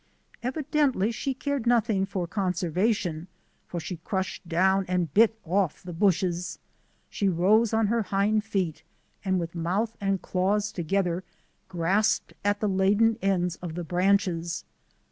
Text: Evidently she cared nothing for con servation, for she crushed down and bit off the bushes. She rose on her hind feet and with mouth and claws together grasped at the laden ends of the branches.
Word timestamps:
Evidently 0.41 1.11
she 1.11 1.35
cared 1.35 1.67
nothing 1.67 2.07
for 2.07 2.25
con 2.25 2.53
servation, 2.53 3.27
for 3.67 3.79
she 3.79 3.97
crushed 3.97 4.49
down 4.49 4.83
and 4.87 5.13
bit 5.13 5.37
off 5.45 5.83
the 5.83 5.93
bushes. 5.93 6.57
She 7.11 7.29
rose 7.29 7.71
on 7.71 7.85
her 7.85 8.01
hind 8.01 8.43
feet 8.43 8.81
and 9.23 9.39
with 9.39 9.53
mouth 9.53 9.95
and 10.01 10.19
claws 10.19 10.71
together 10.71 11.23
grasped 11.67 12.33
at 12.43 12.61
the 12.61 12.67
laden 12.67 13.19
ends 13.21 13.57
of 13.57 13.75
the 13.75 13.83
branches. 13.83 14.65